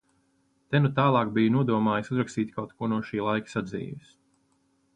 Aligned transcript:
Te 0.73 0.79
nu 0.85 0.89
tālāk 0.99 1.33
biju 1.35 1.51
nodomājis 1.57 2.09
uzrakstīt 2.15 2.55
kaut 2.57 2.73
ko 2.79 2.89
no 2.95 2.99
šī 3.11 3.21
laika 3.27 3.55
sadzīves. 3.57 4.17